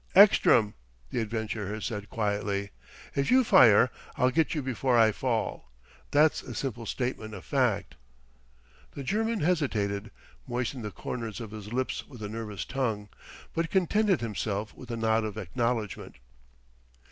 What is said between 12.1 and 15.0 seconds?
a nervous tongue, but contented himself with a